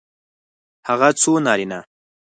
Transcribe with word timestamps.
هغه 0.87 1.09
څو 1.21 1.31
نارینه 1.45 1.79